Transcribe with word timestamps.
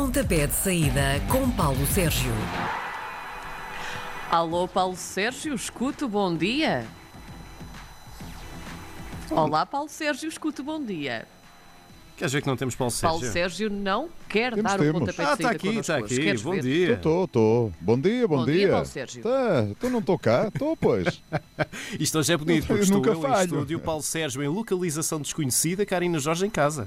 Pontapé 0.00 0.46
de 0.46 0.52
saída 0.52 1.18
com 1.32 1.50
Paulo 1.52 1.86
Sérgio. 1.86 2.30
Alô, 4.30 4.68
Paulo 4.68 4.94
Sérgio, 4.94 5.54
escuto, 5.54 6.06
bom 6.06 6.36
dia. 6.36 6.84
Olá, 9.30 9.64
Paulo 9.64 9.88
Sérgio, 9.88 10.28
escuto, 10.28 10.62
bom 10.62 10.84
dia. 10.84 11.26
Queres 12.14 12.30
ver 12.30 12.42
que 12.42 12.46
não 12.46 12.58
temos 12.58 12.74
Paulo 12.74 12.90
Sérgio? 12.90 13.20
Paulo 13.20 13.32
Sérgio 13.32 13.70
não 13.70 14.10
quer 14.28 14.52
Temos, 14.52 14.70
dar 14.70 14.78
temos. 14.78 14.96
o 14.96 14.98
pontapé 15.06 15.22
de 15.24 15.30
Ah, 15.30 15.36
saída 15.36 15.42
está 15.42 15.50
aqui, 15.50 15.78
está 15.78 15.96
aqui. 15.96 16.16
Queres 16.18 16.42
Bom 16.42 16.50
ver? 16.50 16.62
dia. 16.62 16.92
Estou, 16.92 17.24
estou. 17.24 17.72
Bom 17.80 17.98
dia, 17.98 18.28
bom, 18.28 18.36
Bom 18.36 18.44
dia, 18.44 18.68
Paulo 18.68 18.84
Sérgio. 18.86 19.22
Tá, 19.22 19.66
tu 19.80 19.88
não 19.88 20.00
estou 20.00 20.18
cá? 20.18 20.48
Estou, 20.48 20.76
pois. 20.76 21.22
Isto 21.98 22.18
hoje 22.18 22.34
é 22.34 22.36
bonito, 22.36 22.64
Eu 22.64 22.66
porque 22.66 22.82
estou 22.82 22.98
nunca 22.98 23.10
eu 23.12 23.18
em 23.18 23.22
falho. 23.22 23.44
estúdio, 23.46 23.80
Paulo 23.80 24.02
Sérgio 24.02 24.42
em 24.42 24.48
localização 24.48 25.22
desconhecida, 25.22 25.86
Karina 25.86 26.18
Jorge 26.18 26.44
em 26.44 26.50
casa. 26.50 26.86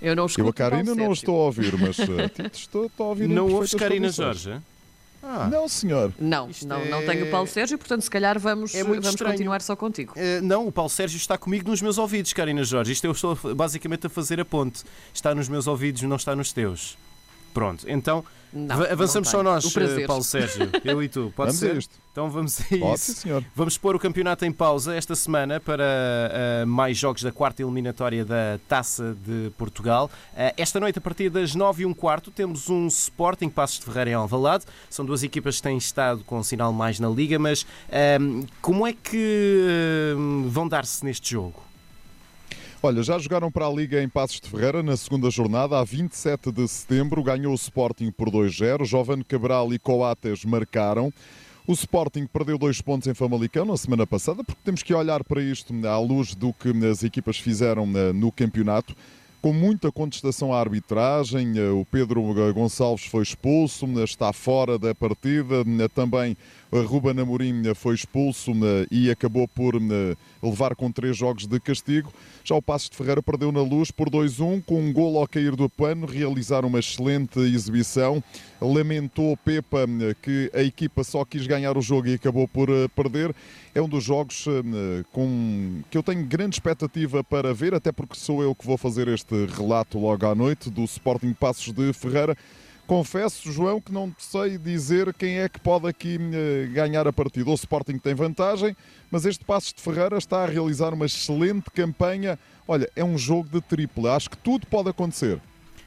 Eu 0.00 0.14
não 0.14 0.26
escuto 0.26 0.46
Eu 0.46 0.50
a 0.50 0.52
Karina 0.52 0.94
não 0.94 1.12
estou 1.12 1.34
a 1.40 1.44
ouvir, 1.46 1.76
mas 1.78 1.98
uh, 1.98 2.04
estou, 2.52 2.86
estou 2.86 3.06
a 3.06 3.08
ouvir 3.10 3.28
Não 3.28 3.50
ouves 3.50 3.74
Karina. 3.74 4.10
Jorge? 4.10 4.60
Ah. 5.22 5.48
Não, 5.50 5.68
senhor. 5.68 6.12
Não, 6.20 6.48
Isto 6.50 6.68
não, 6.68 6.84
não 6.84 6.98
é- 7.00 7.06
tenho 7.06 7.26
o 7.26 7.30
Paulo 7.30 7.48
Sérgio, 7.48 7.76
portanto, 7.76 8.02
se 8.02 8.10
calhar 8.10 8.38
vamos, 8.38 8.74
É 8.74 8.84
vamos 8.84 9.04
estranho. 9.08 9.32
continuar 9.32 9.60
só 9.60 9.74
contigo. 9.74 10.12
Eh, 10.14 10.40
não, 10.40 10.68
o 10.68 10.70
Paulo 10.72 10.88
Sérgio 10.90 11.16
está 11.16 11.36
comigo 11.36 11.68
nos 11.68 11.82
meus 11.82 11.98
ouvidos, 11.98 12.32
Karina 12.32 12.62
Jorge. 12.62 12.92
Isto 12.92 13.06
eu 13.06 13.12
estou 13.12 13.34
basicamente 13.56 14.06
a 14.06 14.10
fazer 14.10 14.38
a 14.40 14.44
ponte. 14.44 14.84
Está 15.12 15.34
nos 15.34 15.48
meus 15.48 15.66
ouvidos, 15.66 16.02
não 16.02 16.14
está 16.16 16.36
nos 16.36 16.52
teus. 16.52 16.96
Pronto, 17.56 17.86
então 17.88 18.22
Não, 18.52 18.76
va- 18.76 18.84
avançamos 18.92 19.32
não 19.32 19.38
só 19.38 19.42
nós, 19.42 19.64
O 19.74 19.80
eh, 19.80 20.06
Paulo 20.06 20.22
Sérgio. 20.22 20.68
Eu 20.84 21.02
e 21.02 21.08
tu. 21.08 21.32
Pode 21.34 21.52
Vamos 21.52 21.56
ser? 21.56 21.70
a 21.70 21.78
isto. 21.78 21.94
Então 22.12 22.30
vamos 22.30 22.60
a 22.60 22.64
Pode, 22.78 22.94
isso. 23.00 23.14
senhor. 23.14 23.42
Vamos 23.54 23.78
pôr 23.78 23.96
o 23.96 23.98
campeonato 23.98 24.44
em 24.44 24.52
pausa 24.52 24.94
esta 24.94 25.14
semana 25.14 25.58
para 25.58 25.84
eh, 25.84 26.64
mais 26.66 26.98
jogos 26.98 27.22
da 27.22 27.32
quarta 27.32 27.62
eliminatória 27.62 28.24
da 28.26 28.58
Taça 28.68 29.16
de 29.24 29.50
Portugal. 29.56 30.10
Eh, 30.36 30.52
esta 30.58 30.78
noite, 30.78 30.98
a 30.98 31.00
partir 31.02 31.30
das 31.30 31.54
9 31.54 31.82
e 31.84 31.86
um 31.86 31.94
quarto, 31.94 32.30
temos 32.30 32.68
um 32.68 32.86
Sporting 32.88 33.48
Passos 33.48 33.78
de 33.78 33.86
Ferreira 33.86 34.10
em 34.10 34.14
Alvalade. 34.14 34.64
São 34.90 35.04
duas 35.04 35.22
equipas 35.22 35.56
que 35.56 35.62
têm 35.62 35.78
estado 35.78 36.22
com 36.24 36.38
um 36.38 36.42
sinal 36.42 36.72
mais 36.74 37.00
na 37.00 37.08
Liga, 37.08 37.38
mas 37.38 37.66
ehm, 37.90 38.44
como 38.60 38.86
é 38.86 38.92
que 38.92 39.64
ehm, 40.14 40.48
vão 40.48 40.68
dar-se 40.68 41.04
neste 41.04 41.30
jogo? 41.32 41.65
Olha, 42.86 43.02
já 43.02 43.18
jogaram 43.18 43.50
para 43.50 43.66
a 43.66 43.68
Liga 43.72 44.00
em 44.00 44.08
Passos 44.08 44.40
de 44.40 44.48
Ferreira 44.48 44.80
na 44.80 44.96
segunda 44.96 45.28
jornada, 45.28 45.76
a 45.76 45.82
27 45.82 46.52
de 46.52 46.68
setembro. 46.68 47.20
Ganhou 47.20 47.50
o 47.50 47.56
Sporting 47.56 48.12
por 48.12 48.30
2-0. 48.30 48.84
Jovem 48.84 49.24
Cabral 49.24 49.74
e 49.74 49.78
Coates 49.80 50.44
marcaram. 50.44 51.12
O 51.66 51.72
Sporting 51.72 52.28
perdeu 52.28 52.56
dois 52.56 52.80
pontos 52.80 53.08
em 53.08 53.12
Famalicão 53.12 53.64
na 53.64 53.76
semana 53.76 54.06
passada, 54.06 54.44
porque 54.44 54.60
temos 54.64 54.84
que 54.84 54.94
olhar 54.94 55.24
para 55.24 55.42
isto 55.42 55.74
à 55.84 55.98
luz 55.98 56.36
do 56.36 56.52
que 56.52 56.68
as 56.86 57.02
equipas 57.02 57.38
fizeram 57.38 57.90
eh, 57.92 58.12
no 58.12 58.30
campeonato. 58.30 58.94
Com 59.42 59.52
muita 59.52 59.90
contestação 59.90 60.54
à 60.54 60.60
arbitragem, 60.60 61.58
eh, 61.58 61.68
o 61.70 61.84
Pedro 61.84 62.22
Gonçalves 62.52 63.06
foi 63.06 63.24
expulso, 63.24 63.84
eh, 63.98 64.04
está 64.04 64.32
fora 64.32 64.78
da 64.78 64.94
partida. 64.94 65.64
Também 65.92 66.36
Ruben 66.72 67.20
Amorim 67.20 67.62
eh, 67.66 67.74
foi 67.74 67.94
expulso 67.94 68.50
eh, 68.50 68.86
e 68.90 69.10
acabou 69.10 69.46
por 69.46 69.76
eh, 69.76 70.16
levar 70.42 70.74
com 70.74 70.90
três 70.90 71.16
jogos 71.16 71.46
de 71.46 71.60
castigo. 71.60 72.12
Já 72.44 72.54
o 72.56 72.62
Passos 72.62 72.90
de 72.90 72.96
Ferreira 72.96 73.22
perdeu 73.22 73.52
na 73.52 73.62
luz 73.62 73.90
por 73.90 74.10
2-1, 74.10 74.64
com 74.64 74.80
um 74.80 74.92
golo 74.92 75.18
ao 75.18 75.28
cair 75.28 75.54
do 75.54 75.68
pano, 75.68 76.06
realizaram 76.06 76.68
uma 76.68 76.80
excelente 76.80 77.38
exibição. 77.38 78.22
Lamentou 78.60 79.36
Pepa 79.36 79.86
que 80.22 80.50
a 80.54 80.62
equipa 80.62 81.04
só 81.04 81.24
quis 81.24 81.46
ganhar 81.46 81.76
o 81.76 81.82
jogo 81.82 82.08
e 82.08 82.14
acabou 82.14 82.48
por 82.48 82.68
perder. 82.94 83.34
É 83.74 83.82
um 83.82 83.88
dos 83.88 84.04
jogos 84.04 84.46
com 85.12 85.82
que 85.90 85.98
eu 85.98 86.02
tenho 86.02 86.24
grande 86.24 86.56
expectativa 86.56 87.22
para 87.22 87.52
ver, 87.52 87.74
até 87.74 87.92
porque 87.92 88.16
sou 88.16 88.42
eu 88.42 88.54
que 88.54 88.66
vou 88.66 88.78
fazer 88.78 89.08
este 89.08 89.46
relato 89.46 89.98
logo 89.98 90.26
à 90.26 90.34
noite 90.34 90.70
do 90.70 90.84
Sporting 90.84 91.34
Passos 91.34 91.72
de 91.72 91.92
Ferreira. 91.92 92.36
Confesso, 92.86 93.50
João, 93.50 93.80
que 93.80 93.92
não 93.92 94.14
sei 94.16 94.56
dizer 94.56 95.12
quem 95.14 95.40
é 95.40 95.48
que 95.48 95.58
pode 95.58 95.88
aqui 95.88 96.18
eh, 96.32 96.68
ganhar 96.72 97.06
a 97.08 97.12
partida. 97.12 97.50
O 97.50 97.54
Sporting 97.54 97.98
tem 97.98 98.14
vantagem, 98.14 98.76
mas 99.10 99.26
este 99.26 99.44
Passos 99.44 99.72
de 99.72 99.82
Ferreira 99.82 100.16
está 100.18 100.44
a 100.44 100.46
realizar 100.46 100.94
uma 100.94 101.04
excelente 101.06 101.68
campanha. 101.72 102.38
Olha, 102.68 102.88
é 102.94 103.02
um 103.04 103.18
jogo 103.18 103.48
de 103.50 103.60
tripla. 103.60 104.14
Acho 104.14 104.30
que 104.30 104.36
tudo 104.38 104.66
pode 104.68 104.88
acontecer. 104.88 105.40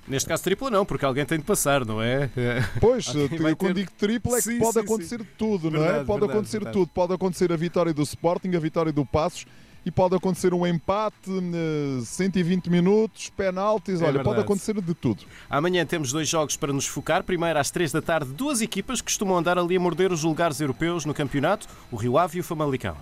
Neste 0.07 0.27
caso, 0.27 0.43
tripla 0.43 0.69
não, 0.69 0.85
porque 0.85 1.05
alguém 1.05 1.23
tem 1.25 1.37
de 1.37 1.45
passar, 1.45 1.85
não 1.85 2.01
é? 2.01 2.29
Pois, 2.81 3.05
vai 3.05 3.55
quando 3.55 3.75
ter- 3.75 3.81
digo 3.81 3.91
triplo 3.97 4.33
é 4.35 4.37
que 4.37 4.43
Sim, 4.43 4.59
pode 4.59 4.73
sim, 4.73 4.79
acontecer 4.79 5.21
tudo, 5.37 5.69
não 5.71 5.79
é? 5.79 5.83
Verdade, 5.83 6.05
Pode 6.05 6.19
verdade, 6.19 6.37
acontecer 6.37 6.57
verdade. 6.59 6.77
tudo. 6.77 6.89
Pode 6.89 7.13
acontecer 7.13 7.51
a 7.53 7.55
vitória 7.55 7.93
do 7.93 8.01
Sporting, 8.01 8.55
a 8.55 8.59
vitória 8.59 8.91
do 8.91 9.05
Passos 9.05 9.45
e 9.85 9.91
pode 9.91 10.15
acontecer 10.15 10.53
um 10.53 10.65
empate, 10.67 11.29
eh, 11.29 12.01
120 12.03 12.69
minutos, 12.69 13.29
penaltis, 13.29 14.01
É 14.01 14.05
olha, 14.05 14.13
pode 14.15 14.23
verdade. 14.25 14.41
acontecer 14.41 14.81
de 14.81 14.93
tudo. 14.93 15.23
Amanhã 15.49 15.85
temos 15.85 16.11
dois 16.11 16.27
jogos 16.27 16.55
para 16.57 16.71
nos 16.73 16.85
focar. 16.85 17.23
Primeiro, 17.23 17.57
às 17.57 17.71
3 17.71 17.91
da 17.91 18.01
tarde, 18.01 18.31
duas 18.33 18.61
equipas 18.61 18.99
que 19.01 19.05
costumam 19.05 19.37
andar 19.37 19.57
ali 19.57 19.75
a 19.75 19.79
morder 19.79 20.11
os 20.11 20.23
lugares 20.23 20.59
europeus 20.59 21.05
no 21.05 21.13
campeonato, 21.13 21.67
o 21.91 21.95
Rio 21.95 22.17
Ave 22.17 22.37
e 22.37 22.41
o 22.41 22.43
Famalicão. 22.43 22.95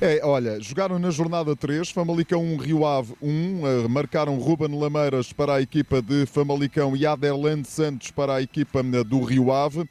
É, 0.00 0.20
olha, 0.22 0.60
jogaram 0.60 0.96
na 0.96 1.10
jornada 1.10 1.56
3, 1.56 1.90
Famalicão 1.90 2.40
1, 2.40 2.56
Rio 2.58 2.86
Ave 2.86 3.14
1, 3.20 3.66
eh, 3.66 3.88
marcaram 3.88 4.38
Ruben 4.38 4.78
Lameiras 4.78 5.32
para 5.32 5.54
a 5.54 5.60
equipa 5.60 6.00
de 6.00 6.24
Famalicão 6.24 6.94
e 6.94 7.04
Aderland 7.04 7.66
Santos 7.66 8.12
para 8.12 8.34
a 8.34 8.42
equipa 8.42 8.78
eh, 8.78 9.02
do 9.02 9.20
Rio 9.24 9.50
Ave. 9.50 9.88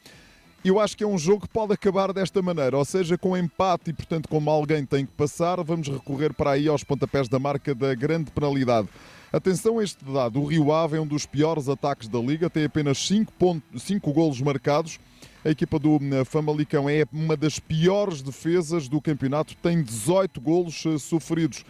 Eu 0.66 0.80
acho 0.80 0.98
que 0.98 1.04
é 1.04 1.08
um 1.08 1.18
jogo 1.18 1.42
que 1.42 1.54
pode 1.54 1.74
acabar 1.74 2.12
desta 2.12 2.42
maneira, 2.42 2.78
ou 2.78 2.84
seja, 2.84 3.18
com 3.18 3.38
empate 3.38 3.92
e, 3.92 3.94
portanto, 3.94 4.28
como 4.28 4.50
alguém 4.50 4.86
tem 4.86 5.06
que 5.06 5.12
passar, 5.14 5.64
vamos 5.64 5.88
recorrer 5.88 6.34
para 6.34 6.52
aí 6.52 6.68
aos 6.68 6.84
pontapés 6.84 7.30
da 7.30 7.40
marca 7.40 7.74
da 7.74 7.94
grande 7.96 8.32
penalidade. 8.32 8.88
Atenção 9.32 9.80
a 9.80 9.84
este 9.84 10.04
dado, 10.04 10.42
o 10.42 10.46
Rio 10.46 10.72
Ave 10.72 10.98
é 10.98 11.02
um 11.02 11.08
dos 11.08 11.26
piores 11.26 11.70
ataques 11.70 12.08
da 12.08 12.20
Liga, 12.20 12.50
tem 12.50 12.66
apenas 12.66 12.98
5, 13.08 13.32
pontos, 13.34 13.84
5 13.84 14.12
golos 14.12 14.42
marcados. 14.42 15.00
A 15.46 15.50
equipa 15.50 15.78
do 15.78 16.00
eh, 16.02 16.26
Famalicão 16.26 16.90
é 16.90 17.06
uma 17.14 17.38
das 17.38 17.60
piores 17.60 18.22
defesas 18.22 18.88
do 18.90 19.00
campeonato, 19.00 19.56
tem 19.58 19.82
18 19.82 20.42
golos 20.42 20.86
eh, 20.86 20.98
sofridos. 20.98 21.64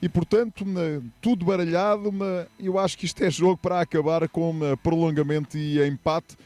E, 0.00 0.08
portanto, 0.08 0.64
eh, 0.76 1.00
tudo 1.20 1.44
baralhado, 1.44 2.12
mas 2.12 2.46
eu 2.58 2.78
acho 2.78 2.96
que 2.96 3.04
isto 3.04 3.22
é 3.22 3.30
jogo 3.30 3.56
para 3.56 3.80
acabar 3.80 4.28
com 4.28 4.56
eh, 4.62 4.76
prolongamento 4.76 5.58
e 5.58 5.84
empate. 5.86 6.36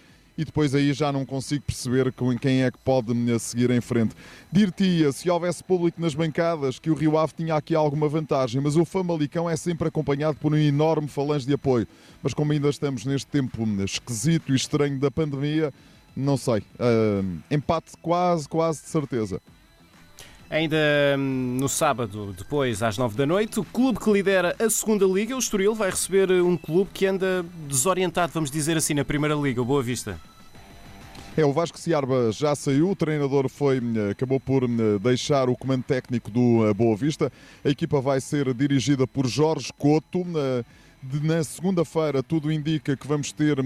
E 0.42 0.44
depois 0.44 0.74
aí 0.74 0.92
já 0.92 1.12
não 1.12 1.24
consigo 1.24 1.62
perceber 1.64 2.12
quem 2.40 2.64
é 2.64 2.70
que 2.70 2.78
pode 2.78 3.12
eh, 3.30 3.38
seguir 3.38 3.70
em 3.70 3.80
frente. 3.80 4.12
Dir-te-ia, 4.50 5.12
se 5.12 5.30
houvesse 5.30 5.62
público 5.62 6.00
nas 6.00 6.16
bancadas, 6.16 6.80
que 6.80 6.90
o 6.90 6.94
Rio 6.94 7.16
Ave 7.16 7.32
tinha 7.36 7.54
aqui 7.54 7.76
alguma 7.76 8.08
vantagem, 8.08 8.60
mas 8.60 8.74
o 8.74 8.84
Famalicão 8.84 9.48
é 9.48 9.54
sempre 9.54 9.86
acompanhado 9.86 10.36
por 10.38 10.52
um 10.52 10.56
enorme 10.56 11.06
falange 11.06 11.46
de 11.46 11.54
apoio. 11.54 11.86
Mas 12.20 12.34
como 12.34 12.50
ainda 12.50 12.68
estamos 12.68 13.04
neste 13.04 13.28
tempo 13.28 13.62
esquisito 13.84 14.52
e 14.52 14.56
estranho 14.56 14.98
da 14.98 15.12
pandemia, 15.12 15.72
não 16.16 16.36
sei. 16.36 16.64
Ah, 16.76 17.22
empate 17.48 17.92
quase, 18.02 18.48
quase 18.48 18.82
de 18.82 18.88
certeza. 18.88 19.40
Ainda 20.52 20.76
hum, 21.16 21.56
no 21.58 21.66
sábado, 21.66 22.34
depois 22.36 22.82
às 22.82 22.98
9 22.98 23.16
da 23.16 23.24
noite, 23.24 23.58
o 23.58 23.64
clube 23.64 23.98
que 23.98 24.12
lidera 24.12 24.54
a 24.58 24.68
segunda 24.68 25.06
Liga, 25.06 25.34
o 25.34 25.38
Estoril, 25.38 25.74
vai 25.74 25.88
receber 25.88 26.30
um 26.30 26.58
clube 26.58 26.90
que 26.92 27.06
anda 27.06 27.42
desorientado, 27.66 28.32
vamos 28.34 28.50
dizer 28.50 28.76
assim, 28.76 28.92
na 28.92 29.02
Primeira 29.02 29.34
Liga, 29.34 29.62
o 29.62 29.64
Boa 29.64 29.82
Vista. 29.82 30.20
É, 31.36 31.44
o 31.46 31.52
Vasco 31.52 31.78
Ciarba 31.78 32.30
já 32.30 32.54
saiu, 32.54 32.90
o 32.90 32.96
treinador 32.96 33.48
foi, 33.48 33.78
eh, 33.78 34.10
acabou 34.10 34.38
por 34.38 34.64
eh, 34.64 34.68
deixar 35.02 35.48
o 35.48 35.56
comando 35.56 35.82
técnico 35.82 36.30
do 36.30 36.66
eh, 36.68 36.74
Boa 36.74 36.94
Vista. 36.94 37.32
A 37.64 37.70
equipa 37.70 38.02
vai 38.02 38.20
ser 38.20 38.52
dirigida 38.52 39.06
por 39.06 39.26
Jorge 39.26 39.70
de- 41.02 41.26
Na 41.26 41.42
segunda-feira, 41.42 42.22
tudo 42.22 42.52
indica 42.52 42.94
que 42.96 43.08
vamos 43.08 43.32
ter 43.32 43.56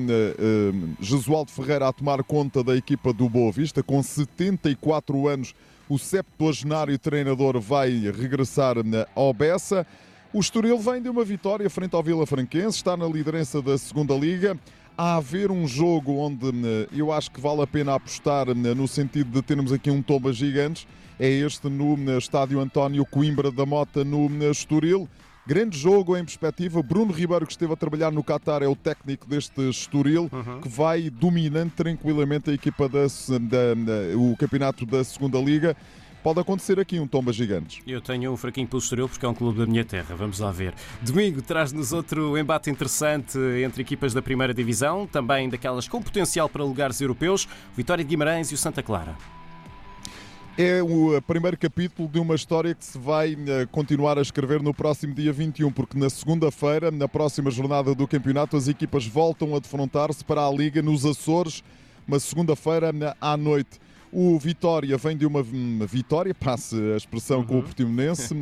Jesualdo 1.00 1.50
Ferreira 1.50 1.88
a 1.88 1.92
tomar 1.92 2.22
conta 2.22 2.62
da 2.62 2.74
equipa 2.76 3.12
do 3.12 3.28
Boa 3.28 3.50
Vista. 3.52 3.82
Com 3.82 4.00
74 4.02 5.26
anos, 5.28 5.52
o 5.88 5.98
septuagenário 5.98 6.96
treinador 6.98 7.60
vai 7.60 7.90
regressar 8.16 8.76
ao 9.14 9.34
Bessa. 9.34 9.84
O 10.32 10.38
Estoril 10.40 10.78
vem 10.78 11.02
de 11.02 11.08
uma 11.08 11.24
vitória 11.24 11.68
frente 11.68 11.94
ao 11.94 12.02
Vila 12.02 12.26
Franquense, 12.26 12.76
está 12.78 12.96
na 12.96 13.06
liderança 13.06 13.60
da 13.60 13.76
segunda 13.76 14.14
Liga. 14.14 14.56
Há 14.98 15.14
a 15.14 15.16
haver 15.16 15.50
um 15.50 15.68
jogo 15.68 16.16
onde 16.16 16.46
eh, 16.48 16.88
eu 16.92 17.12
acho 17.12 17.30
que 17.30 17.40
vale 17.40 17.60
a 17.60 17.66
pena 17.66 17.94
apostar 17.94 18.48
eh, 18.48 18.54
no 18.54 18.88
sentido 18.88 19.30
de 19.30 19.42
termos 19.42 19.70
aqui 19.72 19.90
um 19.90 20.00
tomba 20.00 20.32
gigantes. 20.32 20.86
É 21.20 21.28
este 21.28 21.68
no 21.68 21.96
eh, 22.10 22.16
estádio 22.16 22.60
António 22.60 23.04
Coimbra 23.04 23.50
da 23.50 23.66
Mota, 23.66 24.02
no 24.04 24.26
Estoril. 24.50 25.06
Grande 25.46 25.78
jogo 25.78 26.16
em 26.16 26.24
perspectiva. 26.24 26.82
Bruno 26.82 27.12
Ribeiro, 27.12 27.44
que 27.46 27.52
esteve 27.52 27.72
a 27.72 27.76
trabalhar 27.76 28.10
no 28.10 28.24
Qatar, 28.24 28.62
é 28.62 28.68
o 28.68 28.74
técnico 28.74 29.28
deste 29.28 29.68
Estoril, 29.68 30.28
que 30.62 30.68
vai 30.68 31.08
dominando 31.10 31.70
tranquilamente 31.72 32.50
a 32.50 32.54
equipa 32.54 32.88
da, 32.88 33.02
da- 33.02 33.74
da- 33.74 34.16
o 34.18 34.34
campeonato 34.36 34.84
da 34.86 35.04
segunda 35.04 35.38
Liga. 35.38 35.76
Pode 36.26 36.40
acontecer 36.40 36.80
aqui 36.80 36.98
um 36.98 37.06
tomba 37.06 37.32
gigantes. 37.32 37.80
Eu 37.86 38.00
tenho 38.00 38.32
um 38.32 38.36
fraquinho 38.36 38.66
pelo 38.66 38.82
Estoril 38.82 39.08
porque 39.08 39.24
é 39.24 39.28
um 39.28 39.32
clube 39.32 39.60
da 39.60 39.64
minha 39.64 39.84
terra, 39.84 40.16
vamos 40.16 40.40
lá 40.40 40.50
ver. 40.50 40.74
Domingo 41.00 41.40
traz-nos 41.40 41.92
outro 41.92 42.36
embate 42.36 42.68
interessante 42.68 43.38
entre 43.64 43.82
equipas 43.82 44.12
da 44.12 44.20
primeira 44.20 44.52
divisão, 44.52 45.06
também 45.06 45.48
daquelas 45.48 45.86
com 45.86 46.02
potencial 46.02 46.48
para 46.48 46.64
lugares 46.64 47.00
europeus, 47.00 47.46
Vitória 47.76 48.02
de 48.02 48.10
Guimarães 48.10 48.50
e 48.50 48.54
o 48.54 48.58
Santa 48.58 48.82
Clara. 48.82 49.16
é 50.58 50.82
o 50.82 51.22
primeiro 51.22 51.56
capítulo 51.56 52.08
de 52.08 52.18
uma 52.18 52.34
história 52.34 52.74
que 52.74 52.84
se 52.84 52.98
vai 52.98 53.34
uh, 53.34 53.68
continuar 53.70 54.18
a 54.18 54.22
escrever 54.22 54.60
no 54.60 54.74
próximo 54.74 55.14
dia 55.14 55.32
21, 55.32 55.70
porque 55.70 55.96
na 55.96 56.10
segunda-feira, 56.10 56.90
na 56.90 57.06
próxima 57.06 57.52
jornada 57.52 57.94
do 57.94 58.08
campeonato, 58.08 58.56
as 58.56 58.66
equipas 58.66 59.06
voltam 59.06 59.54
a 59.54 59.60
defrontar-se 59.60 60.24
para 60.24 60.44
a 60.44 60.50
Liga 60.50 60.82
nos 60.82 61.06
Açores, 61.06 61.62
uma 62.04 62.18
segunda-feira 62.18 62.92
à 63.20 63.36
noite. 63.36 63.85
O 64.12 64.38
Vitória 64.38 64.96
vem 64.96 65.16
de 65.16 65.26
uma, 65.26 65.42
vitória, 65.42 66.34
passe 66.34 66.76
a 66.92 66.96
expressão 66.96 67.40
uhum. 67.40 67.44
com 67.44 67.58
o 67.58 67.62
Portimonense, 67.62 68.34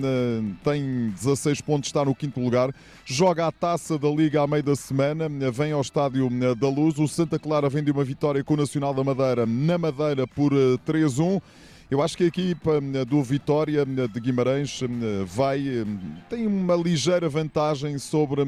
tem 0.62 1.10
16 1.10 1.62
pontos, 1.62 1.88
está 1.88 2.04
no 2.04 2.14
quinto 2.14 2.38
lugar, 2.38 2.72
joga 3.04 3.46
a 3.46 3.52
taça 3.52 3.98
da 3.98 4.08
Liga 4.08 4.42
à 4.42 4.46
meio 4.46 4.62
da 4.62 4.76
semana, 4.76 5.28
vem 5.50 5.72
ao 5.72 5.80
Estádio 5.80 6.28
da 6.54 6.68
Luz. 6.68 6.98
O 6.98 7.08
Santa 7.08 7.38
Clara 7.38 7.68
vem 7.68 7.82
de 7.82 7.90
uma 7.90 8.04
vitória 8.04 8.44
com 8.44 8.54
o 8.54 8.56
Nacional 8.58 8.92
da 8.92 9.02
Madeira 9.02 9.46
na 9.46 9.78
Madeira 9.78 10.26
por 10.26 10.52
3-1. 10.52 11.36
Eh, 11.36 11.40
eu 11.90 12.02
acho 12.02 12.16
que 12.16 12.24
a 12.24 12.26
equipa 12.26 12.80
do 13.06 13.22
Vitória 13.22 13.84
de 13.84 14.20
Guimarães 14.20 14.80
vai 15.26 15.62
tem 16.30 16.46
uma 16.46 16.74
ligeira 16.74 17.28
vantagem 17.28 17.98
sobre 17.98 18.42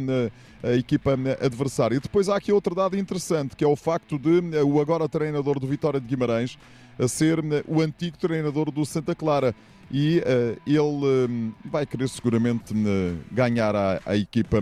a 0.63 0.73
equipa 0.73 1.17
adversária. 1.41 1.97
E 1.97 2.01
depois 2.01 2.29
há 2.29 2.37
aqui 2.37 2.51
outro 2.51 2.75
dado 2.75 2.97
interessante, 2.97 3.55
que 3.55 3.63
é 3.63 3.69
o 3.69 3.77
facto 3.77 4.19
de 4.19 4.59
o 4.63 4.81
agora 4.81 5.09
treinador 5.09 5.61
do 5.61 5.67
Vitória 5.67 6.01
de 6.01 6.07
Guimarães 6.07 6.59
a 6.99 7.09
ser 7.09 7.39
o 7.67 7.81
antigo 7.81 8.17
treinador 8.19 8.71
do 8.71 8.85
Santa 8.85 9.15
Clara 9.15 9.55
e 9.91 10.19
uh, 10.19 10.61
ele 10.67 10.81
uh, 10.81 11.55
vai 11.65 11.87
querer 11.87 12.09
seguramente 12.09 12.73
uh, 12.73 13.19
ganhar 13.31 13.75
a, 13.75 14.01
a 14.05 14.17
equipa 14.17 14.59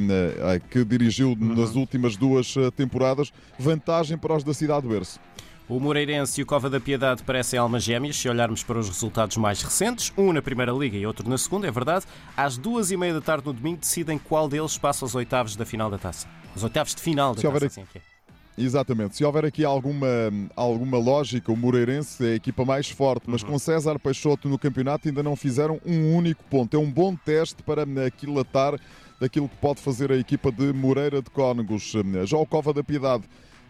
que 0.70 0.84
dirigiu 0.84 1.30
uhum. 1.30 1.54
nas 1.54 1.74
últimas 1.74 2.16
duas 2.16 2.54
temporadas, 2.76 3.32
vantagem 3.58 4.18
para 4.18 4.36
os 4.36 4.44
da 4.44 4.52
cidade 4.52 4.82
do 4.82 4.88
Berço. 4.88 5.18
O 5.66 5.80
Moreirense 5.80 6.40
e 6.40 6.44
o 6.44 6.46
Cova 6.46 6.68
da 6.68 6.78
Piedade 6.78 7.22
parecem 7.22 7.58
almas 7.58 7.82
gêmeas 7.82 8.16
se 8.16 8.28
olharmos 8.28 8.62
para 8.62 8.78
os 8.78 8.86
resultados 8.86 9.38
mais 9.38 9.62
recentes, 9.62 10.12
um 10.16 10.30
na 10.30 10.42
Primeira 10.42 10.72
Liga 10.72 10.98
e 10.98 11.06
outro 11.06 11.26
na 11.26 11.38
Segunda, 11.38 11.66
é 11.66 11.70
verdade. 11.70 12.04
Às 12.36 12.58
duas 12.58 12.90
e 12.90 12.96
meia 12.98 13.14
da 13.14 13.22
tarde 13.22 13.46
no 13.46 13.52
domingo 13.54 13.78
decidem 13.78 14.18
qual 14.18 14.46
deles 14.46 14.76
passa 14.76 15.06
aos 15.06 15.14
oitavos 15.14 15.56
da 15.56 15.64
final 15.64 15.90
da 15.90 15.96
taça. 15.96 16.28
Os 16.54 16.62
oitavos 16.62 16.94
de 16.94 17.00
final 17.00 17.34
da 17.34 17.40
se 17.40 17.46
taça, 17.46 17.54
houver... 17.54 17.66
assim 17.66 17.84
é. 17.94 18.13
Exatamente. 18.56 19.16
Se 19.16 19.24
houver 19.24 19.44
aqui 19.44 19.64
alguma, 19.64 20.06
alguma 20.54 20.98
lógica, 20.98 21.50
o 21.50 21.56
Moreirense 21.56 22.24
é 22.24 22.32
a 22.32 22.34
equipa 22.36 22.64
mais 22.64 22.88
forte, 22.88 23.24
mas 23.26 23.42
uhum. 23.42 23.50
com 23.50 23.58
César 23.58 23.98
Peixoto 23.98 24.48
no 24.48 24.58
campeonato 24.58 25.08
ainda 25.08 25.22
não 25.22 25.34
fizeram 25.34 25.80
um 25.84 26.14
único 26.14 26.44
ponto. 26.44 26.76
É 26.76 26.78
um 26.78 26.90
bom 26.90 27.16
teste 27.16 27.62
para 27.62 27.84
aquilatar 28.06 28.78
daquilo 29.20 29.48
que 29.48 29.56
pode 29.56 29.80
fazer 29.80 30.12
a 30.12 30.16
equipa 30.16 30.52
de 30.52 30.72
Moreira 30.72 31.20
de 31.20 31.30
Cónegos. 31.30 31.92
Já 32.24 32.36
o 32.36 32.46
Cova 32.46 32.72
da 32.72 32.84
Piedade 32.84 33.24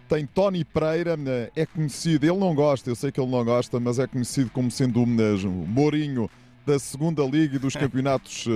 tem 0.08 0.26
Tony 0.26 0.64
Pereira, 0.64 1.16
é 1.56 1.64
conhecido, 1.64 2.24
ele 2.24 2.38
não 2.38 2.54
gosta, 2.54 2.90
eu 2.90 2.94
sei 2.94 3.10
que 3.10 3.18
ele 3.18 3.30
não 3.30 3.42
gosta, 3.42 3.80
mas 3.80 3.98
é 3.98 4.06
conhecido 4.06 4.50
como 4.50 4.70
sendo 4.70 5.02
o 5.02 5.06
Mourinho 5.06 6.28
da 6.66 6.78
segunda 6.78 7.22
Liga 7.24 7.56
e 7.56 7.58
dos 7.58 7.74
campeonatos 7.74 8.46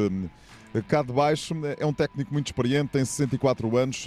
eh, 0.75 0.83
cá 0.87 1.03
de 1.03 1.13
baixo. 1.13 1.55
É 1.79 1.87
um 1.87 1.93
técnico 1.93 2.33
muito 2.33 2.47
experiente, 2.47 2.91
tem 2.93 3.05
64 3.05 3.77
anos. 3.77 4.05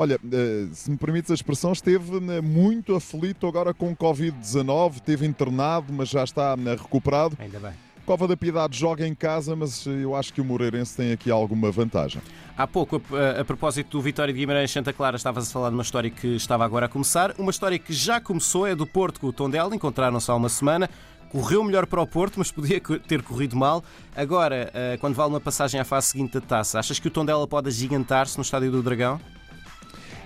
Olha, 0.00 0.18
eh, 0.32 0.66
se 0.72 0.90
me 0.90 0.96
permites 0.96 1.30
a 1.30 1.34
expressão, 1.34 1.72
esteve 1.72 2.18
muito 2.40 2.96
aflito 2.96 3.46
agora 3.46 3.74
com 3.74 3.94
Covid-19, 3.94 4.94
esteve 4.94 5.26
internado, 5.26 5.92
mas 5.92 6.08
já 6.08 6.24
está 6.24 6.54
recuperado. 6.54 7.36
Ainda 7.38 7.58
bem. 7.58 7.72
Cova 8.06 8.26
da 8.26 8.34
Piedade 8.34 8.78
joga 8.78 9.06
em 9.06 9.14
casa, 9.14 9.54
mas 9.54 9.84
eu 9.84 10.16
acho 10.16 10.32
que 10.32 10.40
o 10.40 10.44
Moreirense 10.44 10.96
tem 10.96 11.12
aqui 11.12 11.30
alguma 11.30 11.70
vantagem. 11.70 12.22
Há 12.56 12.66
pouco, 12.66 13.02
a, 13.12 13.42
a 13.42 13.44
propósito 13.44 13.98
do 13.98 14.00
Vitória 14.00 14.32
de 14.32 14.40
Guimarães 14.40 14.70
Santa 14.70 14.90
Clara, 14.90 15.16
estavas 15.16 15.50
a 15.50 15.52
falar 15.52 15.68
de 15.68 15.74
uma 15.74 15.82
história 15.82 16.08
que 16.08 16.28
estava 16.28 16.64
agora 16.64 16.86
a 16.86 16.88
começar. 16.88 17.34
Uma 17.36 17.50
história 17.50 17.78
que 17.78 17.92
já 17.92 18.22
começou 18.22 18.66
é 18.66 18.74
do 18.74 18.86
Porto 18.86 19.20
com 19.20 19.26
o 19.26 19.32
Tondela, 19.34 19.76
encontraram-se 19.76 20.30
há 20.30 20.34
uma 20.34 20.48
semana. 20.48 20.88
Correu 21.28 21.62
melhor 21.62 21.84
para 21.84 22.00
o 22.00 22.06
Porto, 22.06 22.36
mas 22.38 22.50
podia 22.50 22.80
ter 23.06 23.22
corrido 23.22 23.54
mal. 23.54 23.84
Agora, 24.16 24.70
eh, 24.72 24.96
quando 24.98 25.14
vale 25.14 25.28
uma 25.28 25.40
passagem 25.40 25.78
à 25.78 25.84
fase 25.84 26.06
seguinte 26.06 26.32
da 26.32 26.40
taça, 26.40 26.78
achas 26.78 26.98
que 26.98 27.06
o 27.06 27.10
Tondela 27.10 27.46
pode 27.46 27.68
agigantar-se 27.68 28.38
no 28.38 28.42
Estádio 28.42 28.72
do 28.72 28.82
Dragão? 28.82 29.20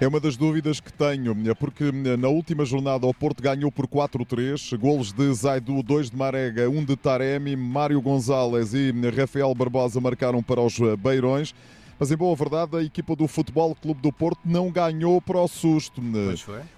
É 0.00 0.08
uma 0.08 0.18
das 0.18 0.36
dúvidas 0.36 0.80
que 0.80 0.92
tenho, 0.92 1.36
porque 1.54 1.92
na 1.92 2.28
última 2.28 2.64
jornada 2.64 3.06
o 3.06 3.14
Porto 3.14 3.40
ganhou 3.40 3.70
por 3.70 3.86
4-3, 3.86 4.76
golos 4.76 5.12
de 5.12 5.32
Zaidu, 5.32 5.84
2 5.84 6.10
de 6.10 6.16
Marega, 6.16 6.68
1 6.68 6.76
um 6.76 6.84
de 6.84 6.96
Taremi, 6.96 7.54
Mário 7.54 8.00
Gonzalez 8.02 8.74
e 8.74 8.92
Rafael 9.16 9.54
Barbosa 9.54 10.00
marcaram 10.00 10.42
para 10.42 10.60
os 10.60 10.76
Beirões. 10.98 11.54
Mas 11.98 12.10
em 12.10 12.16
boa 12.16 12.34
verdade, 12.34 12.76
a 12.76 12.82
equipa 12.82 13.14
do 13.14 13.26
Futebol 13.26 13.74
Clube 13.74 14.00
do 14.00 14.12
Porto 14.12 14.40
não 14.44 14.70
ganhou 14.70 15.20
para 15.20 15.40
o 15.40 15.48
susto. 15.48 16.00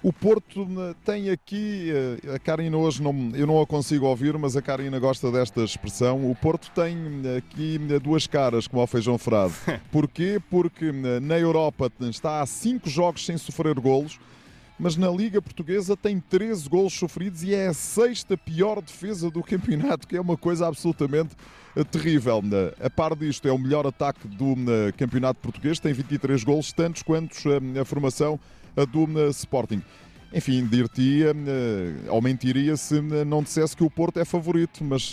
O 0.03 0.13
Porto 0.13 0.67
tem 1.05 1.31
aqui, 1.31 1.91
eh, 1.91 2.35
a 2.35 2.39
Karina 2.39 2.77
hoje 2.77 3.03
não, 3.03 3.31
eu 3.35 3.47
não 3.47 3.61
a 3.61 3.67
consigo 3.67 4.07
ouvir, 4.07 4.37
mas 4.39 4.57
a 4.57 4.63
Karina 4.63 4.99
gosta 4.99 5.31
desta 5.31 5.63
expressão. 5.63 6.31
O 6.31 6.35
Porto 6.35 6.71
tem 6.75 6.97
aqui 7.37 7.79
duas 8.03 8.27
caras, 8.27 8.67
como 8.67 8.81
ao 8.81 8.87
feijão 8.87 9.19
frado. 9.19 9.55
Porquê? 9.91 10.41
Porque 10.51 10.93
na 10.93 11.39
Europa 11.39 11.91
está 12.01 12.41
há 12.41 12.47
cinco 12.47 12.89
jogos 12.89 13.25
sem 13.25 13.39
sofrer 13.39 13.79
golos 13.81 14.19
mas 14.79 14.97
na 14.97 15.09
Liga 15.09 15.41
Portuguesa 15.41 15.97
tem 15.97 16.21
13 16.21 16.69
golos 16.69 16.93
sofridos 16.93 17.43
e 17.43 17.55
é 17.55 17.69
a 17.69 17.75
sexta 17.75 18.37
pior 18.37 18.83
defesa 18.83 19.31
do 19.31 19.43
campeonato, 19.43 20.07
que 20.07 20.17
é 20.17 20.21
uma 20.21 20.37
coisa 20.37 20.67
absolutamente 20.67 21.35
terrível. 21.91 22.43
A 22.83 22.91
par 22.91 23.15
disto, 23.17 23.49
é 23.49 23.53
o 23.53 23.59
melhor 23.59 23.87
ataque 23.87 24.29
do 24.29 24.55
campeonato 24.97 25.41
português, 25.41 25.79
tem 25.79 25.93
23 25.93 26.45
golos, 26.45 26.73
tantos 26.73 27.03
quantos 27.03 27.45
a 27.81 27.85
formação 27.85 28.39
do 28.91 29.31
Sporting. 29.31 29.83
Enfim, 30.35 30.67
dir-te-ia 30.67 31.33
ou 32.09 32.21
mentiria 32.21 32.77
se 32.77 33.01
não 33.01 33.43
dissesse 33.43 33.77
que 33.77 33.85
o 33.85 33.89
Porto 33.91 34.19
é 34.19 34.25
favorito, 34.25 34.85
mas 34.85 35.13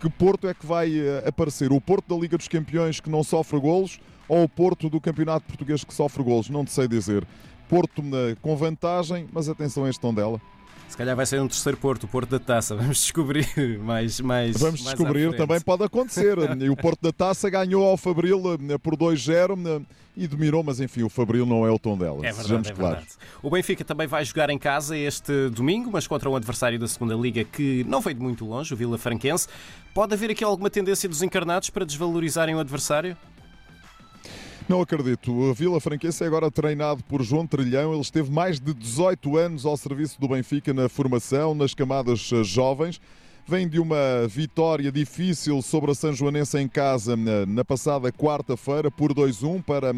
que 0.00 0.08
Porto 0.08 0.48
é 0.48 0.54
que 0.54 0.64
vai 0.64 0.90
aparecer? 1.26 1.72
O 1.72 1.80
Porto 1.80 2.14
da 2.14 2.20
Liga 2.20 2.38
dos 2.38 2.48
Campeões 2.48 3.00
que 3.00 3.10
não 3.10 3.22
sofre 3.22 3.60
golos 3.60 4.00
ou 4.28 4.44
o 4.44 4.48
Porto 4.48 4.88
do 4.88 5.00
Campeonato 5.00 5.46
Português 5.46 5.84
que 5.84 5.92
sofre 5.92 6.22
golos? 6.22 6.48
Não 6.48 6.64
te 6.64 6.72
sei 6.72 6.88
dizer. 6.88 7.26
Porto 7.72 8.02
com 8.42 8.54
vantagem, 8.54 9.26
mas 9.32 9.48
atenção 9.48 9.86
a 9.86 9.88
este 9.88 9.98
tom 9.98 10.12
dela. 10.12 10.38
Se 10.90 10.96
calhar 10.98 11.16
vai 11.16 11.24
ser 11.24 11.40
um 11.40 11.48
terceiro 11.48 11.78
Porto, 11.78 12.04
o 12.04 12.06
Porto 12.06 12.28
da 12.28 12.38
Taça. 12.38 12.76
Vamos 12.76 12.98
descobrir 12.98 13.78
mais. 13.78 14.20
mais 14.20 14.58
Vamos 14.58 14.82
mais 14.82 14.94
descobrir, 14.94 15.34
também 15.34 15.58
pode 15.58 15.82
acontecer. 15.84 16.36
e 16.60 16.68
o 16.68 16.76
Porto 16.76 17.00
da 17.00 17.10
Taça 17.10 17.48
ganhou 17.48 17.82
ao 17.82 17.96
Fabril 17.96 18.42
eh, 18.68 18.76
por 18.76 18.94
2-0 18.94 19.56
eh, 19.66 19.86
e 20.14 20.26
dominou, 20.26 20.62
mas 20.62 20.80
enfim, 20.80 21.02
o 21.02 21.08
Fabril 21.08 21.46
não 21.46 21.66
é 21.66 21.70
o 21.70 21.78
tom 21.78 21.96
dela. 21.96 22.18
É 22.26 22.30
verdade, 22.30 22.68
é 22.68 22.74
verdade. 22.74 23.06
O 23.42 23.48
Benfica 23.48 23.82
também 23.82 24.06
vai 24.06 24.22
jogar 24.22 24.50
em 24.50 24.58
casa 24.58 24.94
este 24.94 25.48
domingo, 25.48 25.88
mas 25.90 26.06
contra 26.06 26.28
um 26.28 26.36
adversário 26.36 26.78
da 26.78 26.86
segunda 26.86 27.14
Liga 27.14 27.42
que 27.42 27.84
não 27.88 28.02
veio 28.02 28.16
de 28.16 28.22
muito 28.22 28.44
longe, 28.44 28.74
o 28.74 28.76
Vila 28.76 28.98
Franquense. 28.98 29.48
Pode 29.94 30.12
haver 30.12 30.30
aqui 30.30 30.44
alguma 30.44 30.68
tendência 30.68 31.08
dos 31.08 31.22
encarnados 31.22 31.70
para 31.70 31.86
desvalorizarem 31.86 32.54
o 32.54 32.58
adversário? 32.58 33.16
Não 34.68 34.80
acredito. 34.80 35.32
O 35.32 35.52
Vila 35.52 35.80
Franquense 35.80 36.22
é 36.22 36.26
agora 36.26 36.50
treinado 36.50 37.02
por 37.04 37.22
João 37.22 37.46
Trilhão. 37.46 37.92
Ele 37.92 38.00
esteve 38.00 38.30
mais 38.30 38.60
de 38.60 38.72
18 38.72 39.36
anos 39.36 39.66
ao 39.66 39.76
serviço 39.76 40.20
do 40.20 40.28
Benfica 40.28 40.72
na 40.72 40.88
formação, 40.88 41.54
nas 41.54 41.74
camadas 41.74 42.30
eh, 42.32 42.44
jovens. 42.44 43.00
Vem 43.44 43.68
de 43.68 43.80
uma 43.80 44.28
vitória 44.28 44.92
difícil 44.92 45.60
sobre 45.62 45.90
a 45.90 45.94
São 45.96 46.12
Joanense 46.12 46.56
em 46.58 46.68
casa 46.68 47.16
na 47.16 47.64
passada 47.64 48.12
quarta-feira 48.12 48.88
por 48.88 49.12
2-1 49.12 49.60
para 49.64 49.90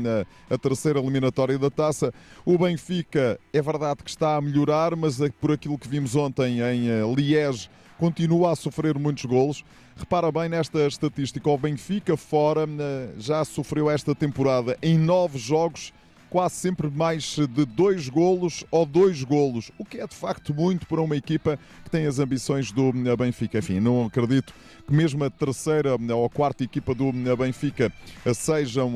a 0.48 0.56
terceira 0.56 0.98
eliminatória 0.98 1.58
da 1.58 1.68
taça. 1.68 2.12
O 2.42 2.56
Benfica 2.56 3.38
é 3.52 3.60
verdade 3.60 4.02
que 4.02 4.08
está 4.08 4.36
a 4.36 4.40
melhorar, 4.40 4.96
mas 4.96 5.20
é 5.20 5.28
por 5.28 5.52
aquilo 5.52 5.78
que 5.78 5.86
vimos 5.86 6.16
ontem 6.16 6.60
em 6.60 6.88
eh, 6.88 7.02
Liège 7.14 7.68
continua 7.98 8.52
a 8.52 8.56
sofrer 8.56 8.98
muitos 8.98 9.24
golos. 9.24 9.64
Repara 9.96 10.30
bem 10.30 10.48
nesta 10.48 10.86
estatística: 10.86 11.48
o 11.48 11.58
Benfica 11.58 12.16
fora 12.16 12.66
eh, 12.66 13.10
já 13.18 13.44
sofreu 13.44 13.90
esta 13.90 14.14
temporada 14.14 14.76
em 14.82 14.98
nove 14.98 15.38
jogos 15.38 15.92
quase 16.30 16.56
sempre 16.56 16.90
mais 16.90 17.36
de 17.36 17.64
dois 17.64 18.08
golos 18.08 18.64
ou 18.68 18.84
dois 18.84 19.22
golos, 19.22 19.70
o 19.78 19.84
que 19.84 20.00
é 20.00 20.06
de 20.06 20.16
facto 20.16 20.52
muito 20.52 20.84
para 20.84 21.00
uma 21.00 21.14
equipa 21.14 21.56
que 21.84 21.90
tem 21.90 22.06
as 22.06 22.18
ambições 22.18 22.72
do 22.72 22.88
eh, 22.88 23.16
Benfica. 23.16 23.58
Enfim, 23.58 23.78
não 23.78 24.06
acredito 24.06 24.52
que 24.84 24.92
mesmo 24.92 25.22
a 25.22 25.30
terceira 25.30 25.90
eh, 25.90 26.12
ou 26.12 26.24
a 26.24 26.30
quarta 26.30 26.64
equipa 26.64 26.92
do 26.92 27.12
Benfica 27.36 27.92
sejam, 28.34 28.94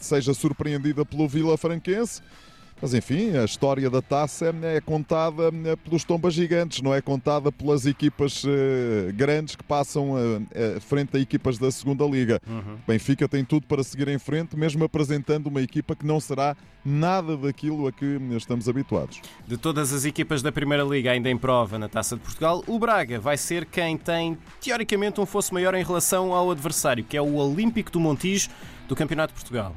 seja 0.00 0.32
surpreendida 0.32 1.04
pelo 1.04 1.28
Vila 1.28 1.58
Franquense. 1.58 2.22
Mas 2.80 2.94
enfim, 2.94 3.36
a 3.36 3.44
história 3.44 3.90
da 3.90 4.00
taça 4.00 4.54
é 4.62 4.80
contada 4.80 5.50
eh, 5.64 5.76
pelos 5.76 6.02
tombas 6.02 6.32
gigantes, 6.32 6.80
não 6.80 6.94
é 6.94 7.02
contada 7.02 7.52
pelas 7.52 7.84
equipas 7.84 8.42
eh, 8.46 9.12
grandes 9.12 9.54
que 9.54 9.62
passam 9.62 10.14
eh, 10.50 10.80
frente 10.80 11.14
a 11.16 11.20
equipas 11.20 11.58
da 11.58 11.70
segunda 11.70 12.04
liga. 12.06 12.40
Uhum. 12.48 12.78
Benfica 12.88 13.28
tem 13.28 13.44
tudo 13.44 13.66
para 13.66 13.82
seguir 13.82 14.08
em 14.08 14.18
frente, 14.18 14.56
mesmo 14.56 14.82
apresentando 14.82 15.48
uma 15.48 15.60
equipa 15.60 15.94
que 15.94 16.06
não 16.06 16.18
será 16.18 16.56
nada 16.82 17.36
daquilo 17.36 17.86
a 17.86 17.92
que 17.92 18.18
estamos 18.36 18.66
habituados. 18.66 19.20
De 19.46 19.58
todas 19.58 19.92
as 19.92 20.06
equipas 20.06 20.40
da 20.40 20.50
primeira 20.50 20.82
liga 20.82 21.10
ainda 21.10 21.28
em 21.28 21.36
prova 21.36 21.78
na 21.78 21.88
Taça 21.88 22.16
de 22.16 22.22
Portugal, 22.22 22.64
o 22.66 22.78
Braga 22.78 23.20
vai 23.20 23.36
ser 23.36 23.66
quem 23.66 23.98
tem 23.98 24.38
teoricamente 24.58 25.20
um 25.20 25.26
fosso 25.26 25.52
maior 25.52 25.74
em 25.74 25.84
relação 25.84 26.32
ao 26.32 26.50
adversário, 26.50 27.04
que 27.04 27.16
é 27.16 27.20
o 27.20 27.34
Olímpico 27.34 27.90
do 27.90 28.00
Montijo 28.00 28.48
do 28.88 28.96
Campeonato 28.96 29.34
de 29.34 29.40
Portugal. 29.40 29.76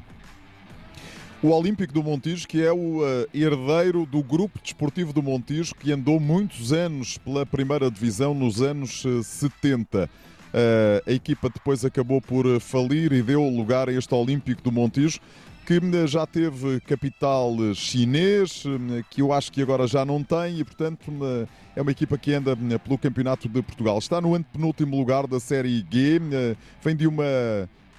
O 1.43 1.49
Olímpico 1.49 1.93
do 1.93 2.01
Montijo, 2.01 2.47
que 2.47 2.63
é 2.63 2.71
o 2.71 3.01
uh, 3.01 3.27
herdeiro 3.33 4.05
do 4.05 4.23
grupo 4.23 4.61
desportivo 4.63 5.11
do 5.11 5.21
Montijo, 5.21 5.75
que 5.75 5.91
andou 5.91 6.17
muitos 6.17 6.71
anos 6.71 7.17
pela 7.17 7.45
primeira 7.45 7.91
divisão 7.91 8.33
nos 8.33 8.61
anos 8.61 9.03
uh, 9.03 9.21
70. 9.21 10.05
Uh, 10.05 10.09
a 11.05 11.11
equipa 11.11 11.49
depois 11.49 11.83
acabou 11.83 12.21
por 12.21 12.45
falir 12.61 13.11
e 13.11 13.21
deu 13.21 13.43
lugar 13.43 13.89
a 13.89 13.91
este 13.91 14.15
Olímpico 14.15 14.61
do 14.61 14.71
Montijo, 14.71 15.19
que 15.65 15.81
já 16.07 16.25
teve 16.25 16.79
capital 16.79 17.57
chinês, 17.73 18.63
que 19.09 19.21
eu 19.21 19.33
acho 19.33 19.51
que 19.51 19.61
agora 19.61 19.85
já 19.85 20.05
não 20.05 20.23
tem, 20.23 20.59
e 20.59 20.63
portanto 20.63 21.01
é 21.73 21.81
uma 21.81 21.91
equipa 21.91 22.17
que 22.17 22.33
anda 22.33 22.53
pelo 22.79 22.97
Campeonato 22.97 23.47
de 23.47 23.61
Portugal. 23.61 23.97
Está 23.97 24.19
no 24.19 24.35
antepenúltimo 24.35 24.97
lugar 24.97 25.25
da 25.25 25.39
Série 25.39 25.85
G, 25.89 26.19
vem 26.83 26.97
de 26.97 27.07
uma 27.07 27.23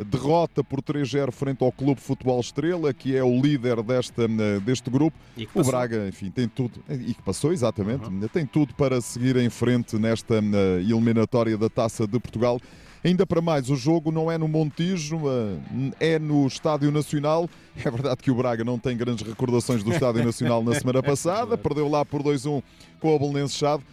derrota 0.03 0.65
por 0.65 0.83
3-0 0.83 1.31
frente 1.31 1.63
ao 1.63 1.71
Clube 1.71 2.01
Futebol 2.01 2.41
Estrela, 2.41 2.93
que 2.93 3.17
é 3.17 3.23
o 3.23 3.41
líder 3.41 3.83
desta, 3.83 4.27
deste 4.65 4.91
grupo. 4.91 5.17
O 5.55 5.63
Braga, 5.63 6.09
enfim, 6.09 6.31
tem 6.31 6.49
tudo, 6.49 6.83
e 6.89 7.15
que 7.15 7.23
passou 7.23 7.53
exatamente, 7.53 8.07
uhum. 8.07 8.27
tem 8.33 8.47
tudo 8.47 8.75
para 8.75 9.01
seguir 9.01 9.37
em 9.37 9.51
frente 9.51 9.97
nesta 9.97 10.37
eliminatória 10.81 11.57
da 11.57 11.69
Taça 11.69 12.07
de 12.07 12.19
Portugal. 12.19 12.61
Ainda 13.05 13.27
para 13.27 13.43
mais, 13.43 13.69
o 13.69 13.77
jogo 13.77 14.11
não 14.11 14.33
é 14.33 14.39
no 14.39 14.49
Montijo, 14.49 15.21
é 16.01 16.19
no 16.19 16.47
Estádio 16.47 16.91
Nacional. 16.91 17.51
É 17.77 17.91
verdade 17.91 18.17
que 18.17 18.31
o 18.31 18.35
Braga 18.35 18.65
não 18.65 18.79
tem 18.79 18.97
grandes 18.97 19.27
recordações 19.27 19.83
do 19.83 19.93
Estádio 19.93 20.25
Nacional 20.25 20.65
na 20.65 20.75
semana 20.75 21.03
passada, 21.05 21.59
perdeu 21.59 21.87
lá 21.87 22.03
por 22.03 22.23
2-1 22.23 22.63
com 23.01 23.15
o 23.15 23.19
Belenenses 23.19 23.59
Chade. 23.59 23.85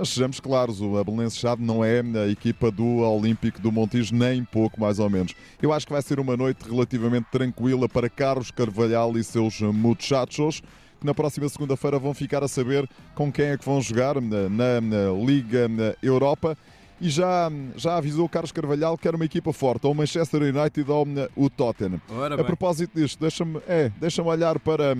Mas 0.00 0.08
sejamos 0.08 0.40
claros, 0.40 0.80
o 0.80 0.96
Abelense 0.96 1.36
Chade 1.36 1.62
não 1.62 1.84
é 1.84 2.00
a 2.00 2.26
equipa 2.26 2.70
do 2.70 3.00
Olímpico 3.00 3.60
do 3.60 3.70
Montijo, 3.70 4.14
nem 4.14 4.42
pouco 4.42 4.80
mais 4.80 4.98
ou 4.98 5.10
menos. 5.10 5.34
Eu 5.60 5.74
acho 5.74 5.86
que 5.86 5.92
vai 5.92 6.00
ser 6.00 6.18
uma 6.18 6.38
noite 6.38 6.66
relativamente 6.66 7.26
tranquila 7.30 7.86
para 7.86 8.08
Carlos 8.08 8.50
Carvalhal 8.50 9.18
e 9.18 9.22
seus 9.22 9.60
muchachos 9.60 10.62
que 10.98 11.04
na 11.04 11.12
próxima 11.12 11.46
segunda-feira 11.50 11.98
vão 11.98 12.14
ficar 12.14 12.42
a 12.42 12.48
saber 12.48 12.88
com 13.14 13.30
quem 13.30 13.48
é 13.48 13.58
que 13.58 13.64
vão 13.64 13.78
jogar 13.82 14.18
na, 14.22 14.48
na, 14.48 14.80
na 14.80 15.12
Liga 15.22 15.68
na 15.68 15.94
Europa. 16.02 16.56
E 16.98 17.10
já, 17.10 17.52
já 17.76 17.98
avisou 17.98 18.26
Carlos 18.26 18.52
Carvalhal 18.52 18.96
que 18.96 19.06
era 19.06 19.18
uma 19.18 19.26
equipa 19.26 19.52
forte, 19.52 19.86
ou 19.86 19.92
o 19.92 19.94
Manchester 19.94 20.40
United 20.40 20.90
ou 20.90 21.06
o 21.36 21.50
Tottenham. 21.50 22.00
a 22.40 22.44
propósito 22.44 22.98
disto, 22.98 23.20
deixa-me 23.20 23.60
é, 23.68 23.92
deixa 24.00 24.22
olhar 24.22 24.58
para 24.58 24.96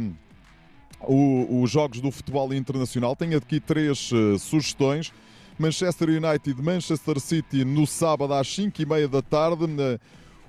os 1.06 1.70
jogos 1.70 2.00
do 2.00 2.10
futebol 2.10 2.52
internacional. 2.52 3.16
Tenho 3.16 3.38
aqui 3.38 3.60
três 3.60 4.10
uh, 4.12 4.38
sugestões. 4.38 5.12
Manchester 5.58 6.08
United, 6.08 6.60
Manchester 6.62 7.20
City 7.20 7.64
no 7.64 7.86
sábado 7.86 8.32
às 8.32 8.48
5h30 8.48 9.08
da 9.08 9.20
tarde. 9.20 9.64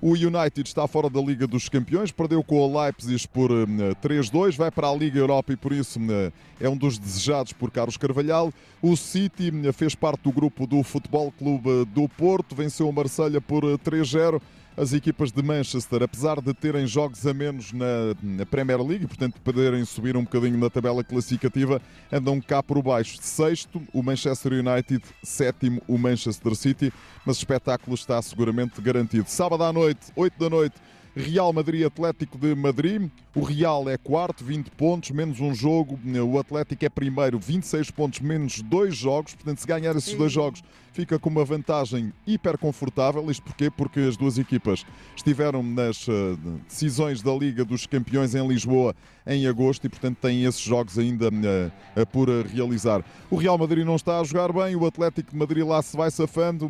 O 0.01 0.13
United 0.13 0.67
está 0.67 0.87
fora 0.87 1.09
da 1.11 1.21
Liga 1.21 1.45
dos 1.45 1.69
Campeões, 1.69 2.11
perdeu 2.11 2.43
com 2.43 2.57
o 2.57 2.81
Leipzig 2.81 3.27
por 3.27 3.51
3-2, 3.51 4.55
vai 4.55 4.71
para 4.71 4.87
a 4.87 4.95
Liga 4.95 5.19
Europa 5.19 5.53
e 5.53 5.55
por 5.55 5.71
isso 5.71 5.99
é 6.59 6.67
um 6.67 6.75
dos 6.75 6.97
desejados 6.97 7.53
por 7.53 7.69
Carlos 7.69 7.97
Carvalhal. 7.97 8.51
O 8.81 8.97
City 8.97 9.51
fez 9.73 9.93
parte 9.93 10.23
do 10.23 10.31
grupo 10.31 10.65
do 10.65 10.81
Futebol 10.81 11.31
Clube 11.31 11.85
do 11.93 12.09
Porto, 12.09 12.55
venceu 12.55 12.89
o 12.89 12.93
Marselha 12.93 13.39
por 13.39 13.63
3-0 13.63 14.41
as 14.75 14.93
equipas 14.93 15.31
de 15.31 15.41
Manchester, 15.41 16.03
apesar 16.03 16.41
de 16.41 16.53
terem 16.53 16.87
jogos 16.87 17.25
a 17.25 17.33
menos 17.33 17.71
na, 17.73 18.15
na, 18.21 18.45
Premier 18.45 18.81
League, 18.81 19.07
portanto 19.07 19.39
poderem 19.41 19.83
subir 19.85 20.15
um 20.15 20.23
bocadinho 20.23 20.57
na 20.57 20.69
tabela 20.69 21.03
classificativa, 21.03 21.81
andam 22.11 22.39
cá 22.39 22.63
por 22.63 22.81
baixo. 22.81 23.17
Sexto, 23.21 23.81
o 23.93 24.01
Manchester 24.01 24.53
United, 24.53 25.03
sétimo, 25.23 25.81
o 25.87 25.97
Manchester 25.97 26.55
City, 26.55 26.93
mas 27.25 27.37
o 27.37 27.39
espetáculo 27.39 27.95
está 27.95 28.21
seguramente 28.21 28.81
garantido. 28.81 29.25
Sábado 29.27 29.63
à 29.63 29.73
noite, 29.73 30.11
8 30.15 30.39
da 30.39 30.49
noite, 30.49 30.75
Real 31.15 31.51
Madrid 31.51 31.85
Atlético 31.85 32.37
de 32.37 32.55
Madrid. 32.55 33.09
O 33.35 33.41
Real 33.41 33.89
é 33.89 33.97
quarto, 33.97 34.43
20 34.43 34.71
pontos, 34.71 35.11
menos 35.11 35.39
um 35.39 35.53
jogo. 35.53 35.99
O 36.25 36.39
Atlético 36.39 36.85
é 36.85 36.89
primeiro, 36.89 37.37
26 37.37 37.91
pontos, 37.91 38.19
menos 38.19 38.61
dois 38.61 38.95
jogos. 38.95 39.35
Portanto, 39.35 39.59
se 39.59 39.67
ganhar 39.67 39.95
esses 39.95 40.13
dois 40.15 40.31
jogos, 40.31 40.63
fica 40.91 41.17
com 41.17 41.29
uma 41.29 41.43
vantagem 41.45 42.13
hiper 42.25 42.57
confortável. 42.57 43.29
Isto 43.29 43.43
porquê? 43.43 43.69
Porque 43.69 43.99
as 44.01 44.17
duas 44.17 44.37
equipas 44.37 44.85
estiveram 45.15 45.63
nas 45.63 46.07
uh, 46.07 46.37
decisões 46.67 47.21
da 47.21 47.33
Liga 47.33 47.63
dos 47.63 47.85
Campeões 47.85 48.35
em 48.35 48.45
Lisboa 48.47 48.95
em 49.25 49.47
agosto 49.47 49.85
e, 49.85 49.89
portanto, 49.89 50.17
têm 50.17 50.45
esses 50.45 50.61
jogos 50.61 50.97
ainda 50.97 51.29
uh, 51.29 52.05
por 52.07 52.29
realizar. 52.29 53.03
O 53.29 53.35
Real 53.35 53.57
Madrid 53.57 53.85
não 53.85 53.95
está 53.95 54.19
a 54.19 54.23
jogar 54.23 54.51
bem, 54.51 54.75
o 54.75 54.85
Atlético 54.85 55.31
de 55.31 55.37
Madrid 55.37 55.65
lá 55.65 55.81
se 55.81 55.95
vai 55.95 56.11
safando. 56.11 56.69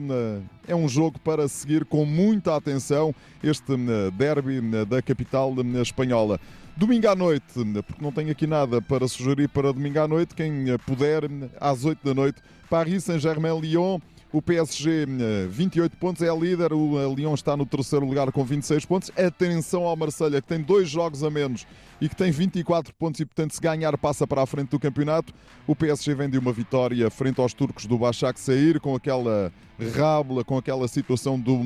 É 0.68 0.76
um 0.76 0.88
jogo 0.88 1.20
para 1.20 1.48
seguir 1.48 1.86
com 1.86 2.06
muita 2.06 2.56
atenção 2.56 3.14
este 3.44 3.74
derby 4.14 4.62
da 4.86 5.02
capital 5.02 5.54
espanhola. 5.82 6.40
Domingo 6.76 7.08
à 7.10 7.16
noite, 7.16 7.54
porque 7.86 8.04
não 8.04 8.12
tenho 8.12 8.32
aqui 8.32 8.48
nada 8.48 8.82
para 8.82 9.08
sugerir 9.08 9.50
para 9.50 9.74
domingo 9.74 10.00
à 10.00 10.08
noite, 10.08 10.34
quem 10.34 10.66
puder, 10.86 11.24
às 11.60 11.84
8 11.84 12.00
da 12.04 12.14
noite, 12.14 12.42
Paris 12.70 13.04
Saint-Germain-Lyon. 13.04 14.00
O 14.34 14.42
PSG, 14.42 15.06
28 15.50 15.98
pontos, 15.98 16.22
é 16.22 16.34
líder. 16.34 16.72
O 16.72 17.14
Lyon 17.14 17.34
está 17.34 17.58
no 17.58 17.66
terceiro 17.66 18.06
lugar 18.06 18.32
com 18.32 18.46
26 18.46 18.86
pontos. 18.86 19.12
Atenção 19.18 19.84
ao 19.84 19.96
Marselha 19.98 20.42
que 20.42 20.48
tem 20.48 20.62
dois 20.62 20.90
jogos 20.90 21.22
a 21.22 21.30
menos 21.30 21.68
e 22.00 22.08
que 22.08 22.16
tem 22.16 22.32
24 22.32 22.94
pontos 22.94 23.20
e, 23.20 23.26
portanto, 23.26 23.54
se 23.54 23.60
ganhar, 23.60 23.98
passa 23.98 24.26
para 24.26 24.42
a 24.42 24.46
frente 24.46 24.70
do 24.70 24.80
campeonato. 24.80 25.34
O 25.68 25.76
PSG 25.76 26.16
vem 26.16 26.30
de 26.30 26.38
uma 26.38 26.54
vitória 26.54 27.10
frente 27.10 27.42
aos 27.42 27.54
turcos 27.54 27.86
do 27.86 27.98
Başak 27.98 28.40
Sair, 28.40 28.80
com 28.80 28.96
aquela 28.96 29.52
rábula, 29.94 30.46
com 30.46 30.58
aquela 30.58 30.88
situação 30.88 31.38
do 31.38 31.60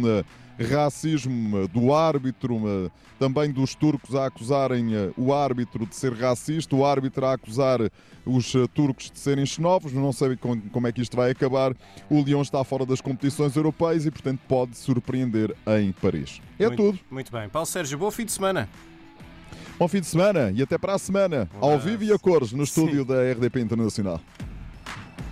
racismo 0.60 1.68
do 1.68 1.94
árbitro, 1.94 2.92
também 3.20 3.52
dos 3.52 3.76
turcos 3.76 4.16
a 4.16 4.28
acusarem 4.28 4.94
eh, 4.94 5.12
o 5.18 5.34
árbitro 5.34 5.86
de 5.86 5.96
ser 5.96 6.14
racista, 6.14 6.76
o 6.76 6.86
árbitro 6.86 7.26
a 7.26 7.34
acusar 7.34 7.80
os 8.26 8.56
eh, 8.56 8.68
turcos 8.74 9.12
de 9.12 9.20
serem 9.20 9.46
xenófobos, 9.46 9.94
não 9.94 10.12
sei 10.12 10.38
como 10.72 10.88
é 10.88 10.92
que 10.92 11.02
isto 11.02 11.16
vai 11.16 11.32
acabar. 11.32 11.74
O 12.10 12.22
Leão 12.24 12.42
está 12.42 12.64
fora 12.64 12.86
das 12.86 13.02
competições 13.02 13.56
europeias 13.56 14.06
e, 14.06 14.12
portanto, 14.12 14.40
pode 14.48 14.78
surpreender 14.78 15.56
em 15.80 15.92
Paris. 15.92 16.42
É 16.60 16.68
muito, 16.68 16.84
tudo. 16.84 17.00
Muito 17.10 17.32
bem. 17.32 17.50
Paulo 17.50 17.66
Sérgio, 17.66 17.98
bom 17.98 18.12
fim 18.12 18.26
de 18.26 18.32
semana. 18.32 18.70
Bom 19.78 19.88
fim 19.90 20.00
de 20.00 20.08
semana 20.08 20.52
e 20.56 20.62
até 20.62 20.78
para 20.78 20.94
a 20.94 20.98
semana, 20.98 21.50
ao 21.60 21.78
vivo 21.78 22.04
e 22.04 22.12
a 22.14 22.18
cores, 22.18 22.54
no 22.54 22.64
estúdio 22.64 23.02
Sim. 23.02 23.08
da 23.08 23.32
RDP 23.32 23.60
Internacional. 23.60 24.22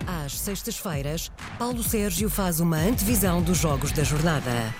Às 0.06 0.38
sextas-feiras, 0.38 1.32
Paulo 1.58 1.82
Sérgio 1.82 2.30
faz 2.30 2.60
uma 2.60 2.77
antevisão 2.77 3.42
dos 3.42 3.58
jogos 3.58 3.94
da 3.94 4.03
jornada. 4.03 4.74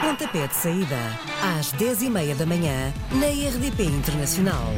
Pontapé 0.00 0.46
de 0.46 0.54
saída, 0.54 0.96
às 1.58 1.72
10h30 1.72 2.36
da 2.36 2.46
manhã, 2.46 2.92
na 3.12 3.26
RDP 3.26 3.80
Internacional. 3.82 4.72